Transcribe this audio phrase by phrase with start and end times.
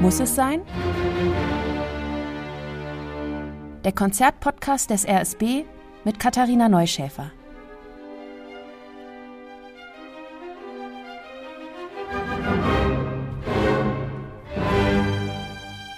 [0.00, 0.60] Muss es sein?
[3.84, 5.64] Der Konzertpodcast des RSB
[6.04, 7.30] mit Katharina Neuschäfer.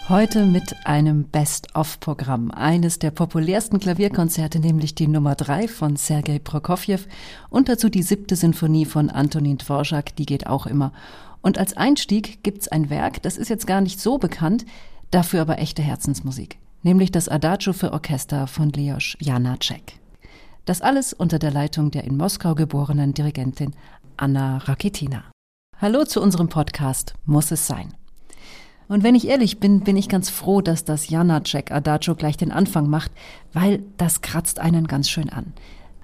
[0.09, 2.51] Heute mit einem Best-of-Programm.
[2.51, 7.01] Eines der populärsten Klavierkonzerte, nämlich die Nummer 3 von Sergei Prokofjew
[7.51, 10.95] und dazu die siebte Sinfonie von Antonin Dvorak, die geht auch immer.
[11.43, 14.65] Und als Einstieg gibt's ein Werk, das ist jetzt gar nicht so bekannt,
[15.11, 16.59] dafür aber echte Herzensmusik.
[16.83, 20.01] Nämlich das Adagio für Orchester von Leos Janacek.
[20.65, 23.75] Das alles unter der Leitung der in Moskau geborenen Dirigentin
[24.17, 25.25] Anna Rakitina.
[25.77, 27.93] Hallo zu unserem Podcast Muss es sein.
[28.89, 32.53] Und wenn ich ehrlich bin, bin ich ganz froh, dass das Janacek Adagio gleich den
[32.53, 33.13] Anfang macht,
[33.53, 35.53] weil das kratzt einen ganz schön an.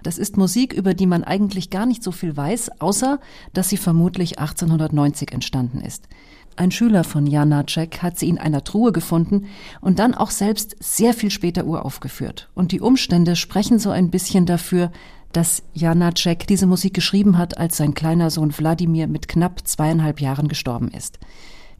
[0.02, 3.20] Das ist Musik, über die man eigentlich gar nicht so viel weiß, außer
[3.54, 6.08] dass sie vermutlich 1890 entstanden ist.
[6.56, 9.46] Ein Schüler von Janacek hat sie in einer Truhe gefunden
[9.80, 12.50] und dann auch selbst sehr viel später uraufgeführt.
[12.54, 14.92] Und die Umstände sprechen so ein bisschen dafür,
[15.32, 20.46] dass Janacek diese Musik geschrieben hat, als sein kleiner Sohn Wladimir mit knapp zweieinhalb Jahren
[20.46, 21.19] gestorben ist.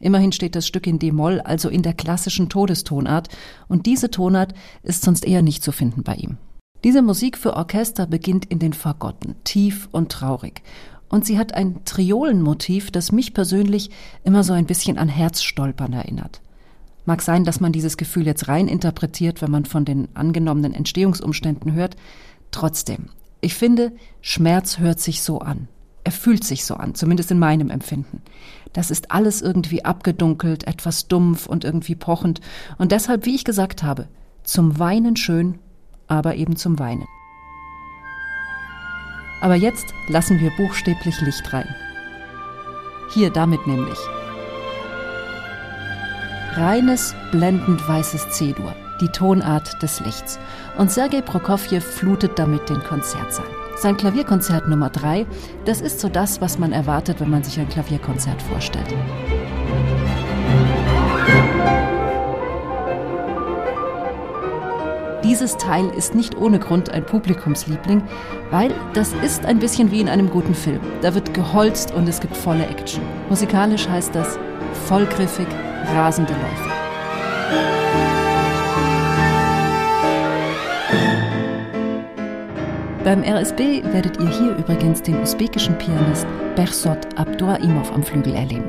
[0.05, 3.27] Immerhin steht das Stück in D-Moll, also in der klassischen Todestonart,
[3.67, 4.53] und diese Tonart
[4.83, 6.37] ist sonst eher nicht zu finden bei ihm.
[6.83, 10.61] Diese Musik für Orchester beginnt in den Fagotten, tief und traurig.
[11.09, 13.89] Und sie hat ein Triolenmotiv, das mich persönlich
[14.23, 16.39] immer so ein bisschen an Herzstolpern erinnert.
[17.05, 21.73] Mag sein, dass man dieses Gefühl jetzt rein interpretiert, wenn man von den angenommenen Entstehungsumständen
[21.73, 21.95] hört.
[22.51, 23.09] Trotzdem,
[23.41, 25.67] ich finde, Schmerz hört sich so an.
[26.05, 28.21] Er fühlt sich so an, zumindest in meinem Empfinden.
[28.73, 32.41] Das ist alles irgendwie abgedunkelt, etwas dumpf und irgendwie pochend.
[32.77, 34.07] Und deshalb, wie ich gesagt habe,
[34.43, 35.57] zum Weinen schön,
[36.07, 37.07] aber eben zum Weinen.
[39.41, 41.67] Aber jetzt lassen wir buchstäblich Licht rein.
[43.11, 43.97] Hier damit nämlich.
[46.53, 50.39] Reines, blendend weißes C-Dur, die Tonart des Lichts.
[50.77, 53.64] Und Sergei Prokofjew flutet damit den Konzertsaal.
[53.77, 55.25] Sein Klavierkonzert Nummer 3,
[55.65, 58.87] das ist so das, was man erwartet, wenn man sich ein Klavierkonzert vorstellt.
[65.25, 68.01] Dieses Teil ist nicht ohne Grund ein Publikumsliebling,
[68.49, 70.79] weil das ist ein bisschen wie in einem guten Film.
[71.01, 73.03] Da wird geholzt und es gibt volle Action.
[73.29, 74.39] Musikalisch heißt das
[74.87, 75.47] vollgriffig,
[75.93, 77.84] rasende Läufe.
[83.05, 88.65] Beim RSB werdet ihr hier übrigens den usbekischen Pianist Behzod Abduraimov am Flügel erleben.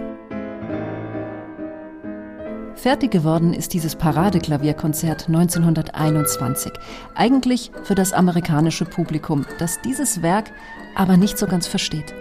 [2.75, 6.71] Fertig geworden ist dieses Paradeklavierkonzert 1921.
[7.15, 10.53] Eigentlich für das amerikanische Publikum, das dieses Werk
[10.95, 12.13] aber nicht so ganz versteht.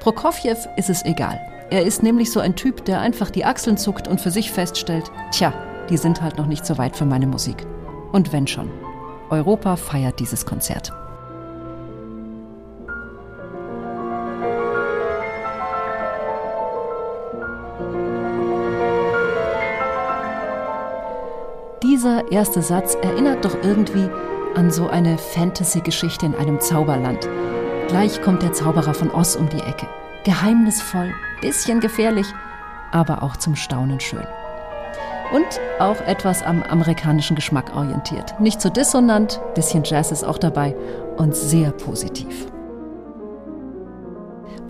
[0.00, 1.40] Prokofjew ist es egal.
[1.70, 5.12] Er ist nämlich so ein Typ, der einfach die Achseln zuckt und für sich feststellt,
[5.30, 5.54] tja,
[5.88, 7.64] die sind halt noch nicht so weit für meine Musik.
[8.10, 8.68] Und wenn schon.
[9.30, 10.92] Europa feiert dieses Konzert.
[22.02, 24.10] Dieser erste Satz erinnert doch irgendwie
[24.56, 27.28] an so eine Fantasy-Geschichte in einem Zauberland.
[27.86, 29.86] Gleich kommt der Zauberer von Oz um die Ecke.
[30.24, 32.26] Geheimnisvoll, bisschen gefährlich,
[32.90, 34.26] aber auch zum Staunen schön.
[35.32, 35.46] Und
[35.78, 38.40] auch etwas am amerikanischen Geschmack orientiert.
[38.40, 40.74] Nicht so dissonant, bisschen Jazz ist auch dabei
[41.18, 42.48] und sehr positiv.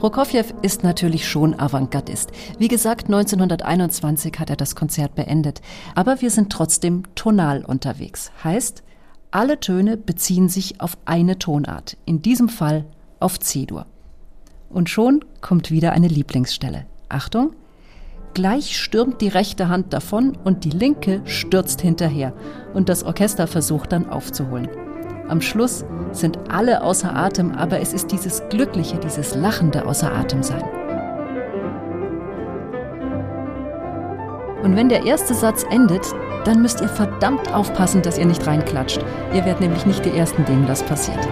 [0.03, 2.33] Prokofjew ist natürlich schon Avantgardist.
[2.59, 5.63] Wie gesagt, 1921 hat er das Konzert beendet.
[5.95, 8.33] Aber wir sind trotzdem tonal unterwegs.
[8.43, 8.83] Heißt,
[9.31, 11.99] alle Töne beziehen sich auf eine Tonart.
[12.05, 12.85] In diesem Fall
[13.21, 13.87] auf C-Dur.
[14.71, 16.85] Und schon kommt wieder eine Lieblingsstelle.
[17.09, 17.53] Achtung!
[18.35, 22.33] Gleich stürmt die rechte Hand davon und die linke stürzt hinterher.
[22.75, 24.69] Und das Orchester versucht dann aufzuholen.
[25.33, 30.43] Am Schluss sind alle außer Atem, aber es ist dieses Glückliche, dieses lachende Außer Atem
[30.43, 30.63] sein.
[34.63, 36.05] Und wenn der erste Satz endet,
[36.45, 39.03] dann müsst ihr verdammt aufpassen, dass ihr nicht reinklatscht.
[39.33, 41.27] Ihr werdet nämlich nicht die Ersten, denen das passiert.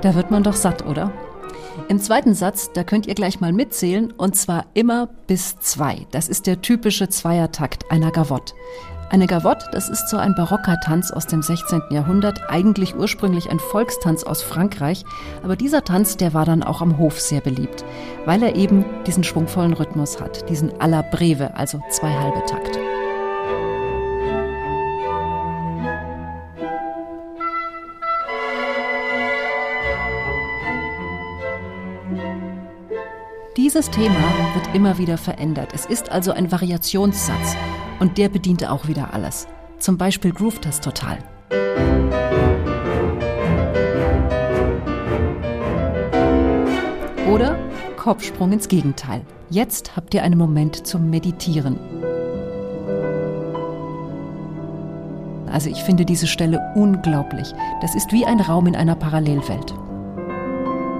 [0.00, 1.12] Da wird man doch satt, oder?
[1.88, 6.06] Im zweiten Satz, da könnt ihr gleich mal mitzählen, und zwar immer bis zwei.
[6.10, 8.54] Das ist der typische Zweiertakt einer Gavotte.
[9.10, 11.82] Eine Gavotte, das ist so ein barocker Tanz aus dem 16.
[11.90, 15.04] Jahrhundert, eigentlich ursprünglich ein Volkstanz aus Frankreich,
[15.42, 17.84] aber dieser Tanz, der war dann auch am Hof sehr beliebt,
[18.24, 22.79] weil er eben diesen schwungvollen Rhythmus hat, diesen à la breve, also zwei halbe Takte.
[33.70, 34.18] Dieses Thema
[34.54, 35.70] wird immer wieder verändert.
[35.72, 37.54] Es ist also ein Variationssatz
[38.00, 39.46] und der bedient auch wieder alles.
[39.78, 41.18] Zum Beispiel groovt das total.
[47.32, 47.56] Oder
[47.96, 49.20] Kopfsprung ins Gegenteil.
[49.50, 51.78] Jetzt habt ihr einen Moment zum Meditieren.
[55.46, 57.52] Also ich finde diese Stelle unglaublich.
[57.80, 59.72] Das ist wie ein Raum in einer Parallelwelt.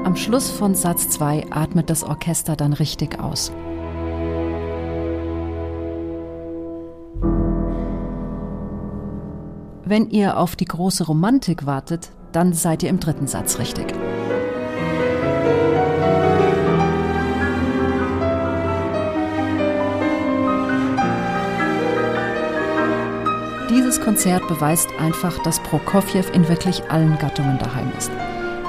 [0.02, 3.52] Am Schluss von Satz 2 atmet das Orchester dann richtig aus.
[9.85, 13.93] Wenn ihr auf die große Romantik wartet, dann seid ihr im dritten Satz richtig.
[23.69, 28.11] Dieses Konzert beweist einfach, dass Prokofjew in wirklich allen Gattungen daheim ist.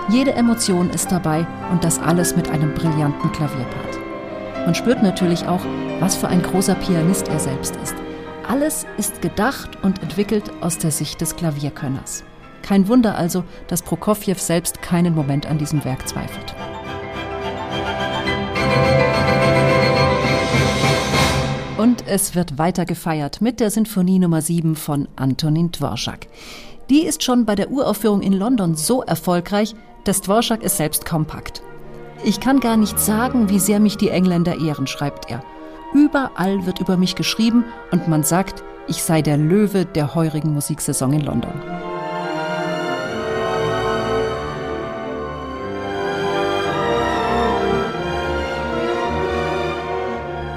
[0.10, 4.00] Jede Emotion ist dabei und das alles mit einem brillanten Klavierpart.
[4.66, 5.62] Man spürt natürlich auch,
[6.00, 7.96] was für ein großer Pianist er selbst ist.
[8.48, 12.24] Alles ist gedacht und entwickelt aus der Sicht des Klavierkönners.
[12.62, 16.56] Kein Wunder also, dass Prokofjew selbst keinen Moment an diesem Werk zweifelt.
[21.78, 26.28] Und es wird weiter gefeiert mit der Sinfonie Nummer 7 von Antonin Dvorak.
[26.90, 31.26] Die ist schon bei der Uraufführung in London so erfolgreich, dass Dvorak es selbst kaum
[31.26, 31.62] packt.
[32.24, 35.44] Ich kann gar nicht sagen, wie sehr mich die Engländer ehren, schreibt er.
[35.94, 41.14] Überall wird über mich geschrieben und man sagt, ich sei der Löwe der heurigen Musiksaison
[41.14, 41.54] in London.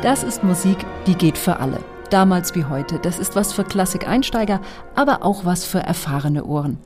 [0.03, 1.79] Das ist Musik, die geht für alle.
[2.11, 2.99] Damals wie heute.
[2.99, 4.61] Das ist was für Klassikeinsteiger,
[4.95, 6.77] aber auch was für erfahrene Ohren.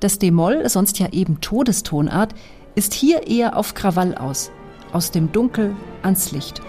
[0.00, 2.34] Das D-Moll, sonst ja eben Todestonart,
[2.74, 4.50] ist hier eher auf Krawall aus.
[4.92, 6.62] Aus dem Dunkel ans Licht.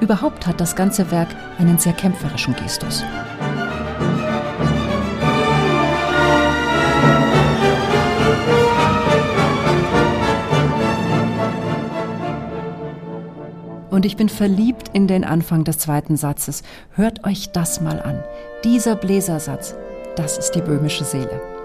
[0.00, 1.28] Überhaupt hat das ganze Werk
[1.58, 3.02] einen sehr kämpferischen Gestus.
[13.90, 16.62] Und ich bin verliebt in den Anfang des zweiten Satzes.
[16.94, 18.22] Hört euch das mal an.
[18.62, 19.74] Dieser Bläsersatz,
[20.16, 21.57] das ist die böhmische Seele.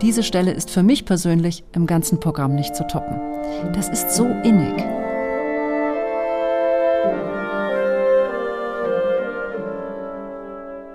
[0.00, 3.18] Diese Stelle ist für mich persönlich im ganzen Programm nicht zu toppen.
[3.72, 4.74] Das ist so innig.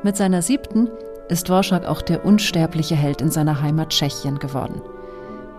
[0.03, 0.89] Mit seiner siebten
[1.29, 4.81] ist Dvorak auch der unsterbliche Held in seiner Heimat Tschechien geworden.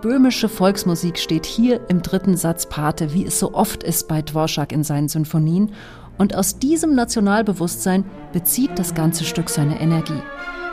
[0.01, 4.71] Böhmische Volksmusik steht hier im dritten Satz Pate, wie es so oft ist bei Dvorak
[4.71, 5.71] in seinen Sinfonien,
[6.17, 10.21] und aus diesem Nationalbewusstsein bezieht das ganze Stück seine Energie.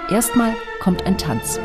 [0.08, 1.58] Erstmal kommt ein Tanz.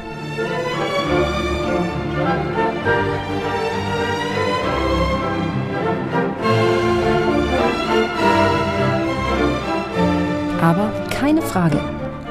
[10.61, 11.79] Aber keine Frage,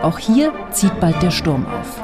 [0.02, 2.02] auch hier zieht bald der Sturm auf.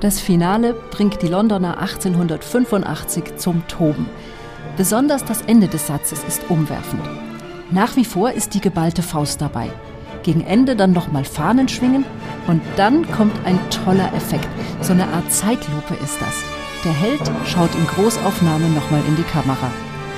[0.00, 4.08] Das Finale bringt die Londoner 1885 zum Toben.
[4.76, 7.02] Besonders das Ende des Satzes ist umwerfend.
[7.70, 9.70] Nach wie vor ist die geballte Faust dabei.
[10.22, 12.04] Gegen Ende dann nochmal Fahnen schwingen
[12.46, 14.48] und dann kommt ein toller Effekt.
[14.80, 16.42] So eine Art Zeitlupe ist das.
[16.84, 19.70] Der Held schaut in Großaufnahme nochmal in die Kamera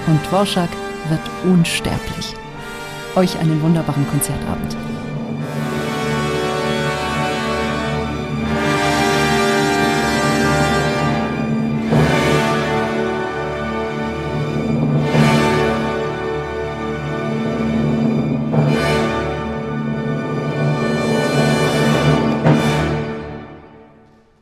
[0.06, 0.70] und Dvorak
[1.08, 2.34] wird unsterblich.
[3.16, 4.76] Euch einen wunderbaren Konzertabend.